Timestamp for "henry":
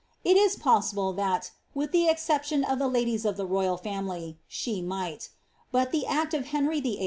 6.47-6.79